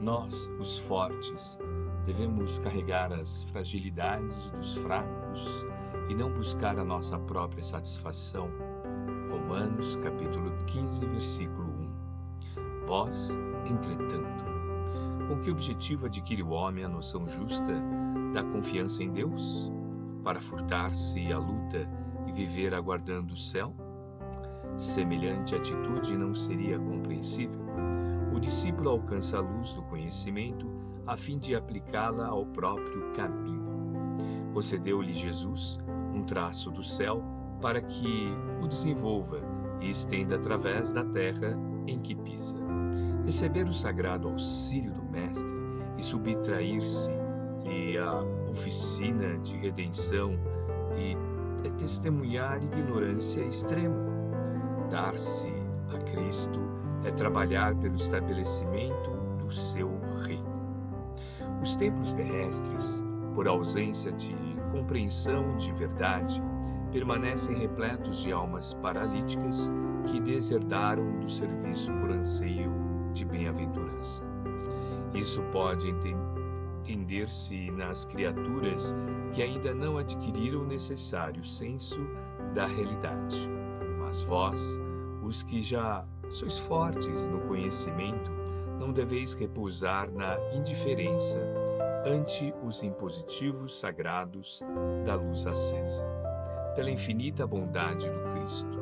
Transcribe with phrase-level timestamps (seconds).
[0.00, 1.58] Nós, os fortes,
[2.06, 5.66] devemos carregar as fragilidades dos fracos
[6.08, 8.48] e não buscar a nossa própria satisfação.
[9.28, 11.68] Romanos capítulo 15, versículo
[12.84, 12.86] 1.
[12.86, 14.44] Vós, entretanto,
[15.26, 17.74] com que objetivo adquire o homem a noção justa
[18.32, 19.72] da confiança em Deus?
[20.22, 21.90] Para furtar-se à luta
[22.24, 23.74] e viver aguardando o céu?
[24.76, 27.67] Semelhante atitude não seria compreensível
[28.38, 30.70] o discípulo alcança a luz do conhecimento
[31.08, 33.66] a fim de aplicá-la ao próprio caminho.
[34.54, 35.80] Concedeu-lhe Jesus
[36.14, 37.20] um traço do céu
[37.60, 38.28] para que
[38.62, 39.40] o desenvolva
[39.80, 42.56] e estenda através da terra em que pisa.
[43.24, 45.56] Receber o sagrado auxílio do Mestre
[45.96, 50.38] e subtrair-se-lhe a oficina de redenção
[50.96, 51.16] e
[51.72, 53.98] testemunhar ignorância extrema.
[54.90, 55.52] Dar-se
[55.92, 56.77] a Cristo
[57.08, 59.88] é trabalhar pelo estabelecimento do seu
[60.22, 60.46] reino.
[61.62, 63.02] Os templos terrestres,
[63.34, 64.36] por ausência de
[64.70, 66.42] compreensão de verdade,
[66.92, 69.70] permanecem repletos de almas paralíticas
[70.06, 72.70] que deserdaram do serviço por anseio
[73.14, 74.22] de bem-aventurança.
[75.14, 75.88] Isso pode
[76.84, 78.94] entender-se nas criaturas
[79.32, 82.00] que ainda não adquiriram o necessário senso
[82.54, 83.48] da realidade.
[83.98, 84.78] Mas vós,
[85.22, 88.30] os que já Sois fortes no conhecimento,
[88.78, 91.36] não deveis repousar na indiferença
[92.04, 94.62] ante os impositivos sagrados
[95.04, 96.06] da luz acesa.
[96.74, 98.78] Pela infinita bondade do Cristo,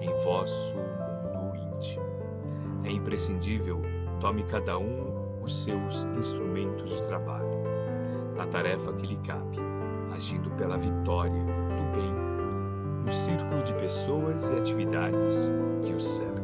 [0.00, 2.04] em vosso mundo íntimo.
[2.84, 3.80] É imprescindível
[4.20, 7.62] tome cada um os seus instrumentos de trabalho,
[8.36, 9.58] na tarefa que lhe cabe,
[10.14, 12.12] agindo pela vitória do bem,
[13.04, 15.52] no círculo de pessoas e atividades
[15.84, 16.37] que o servem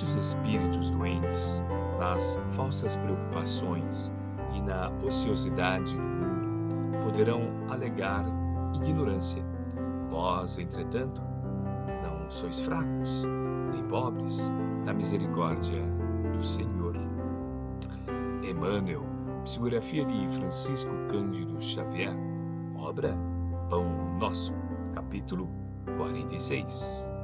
[0.00, 1.62] muitos espíritos doentes
[1.98, 4.10] nas falsas preocupações
[4.54, 8.24] e na ociosidade do mundo poderão alegar
[8.74, 9.44] ignorância.
[10.08, 11.20] Vós, entretanto,
[12.02, 13.26] não sois fracos,
[13.72, 14.50] nem pobres,
[14.86, 15.82] na misericórdia
[16.32, 16.96] do Senhor.
[18.42, 19.04] Emmanuel,
[19.44, 22.14] psicografia de Francisco Cândido Xavier,
[22.74, 23.14] obra
[23.68, 23.84] Pão
[24.18, 24.54] Nosso,
[24.94, 25.46] capítulo
[25.98, 27.19] 46.